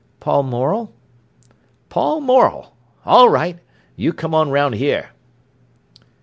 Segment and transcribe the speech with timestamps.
[0.19, 0.91] "Paul Morel."
[1.89, 2.73] "Paul Morel?
[3.05, 3.59] All right,
[3.95, 5.11] you come on round here."